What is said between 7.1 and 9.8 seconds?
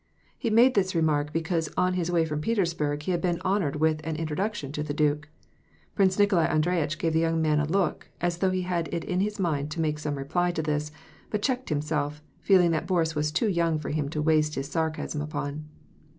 the young man a look, as though he had it in mind to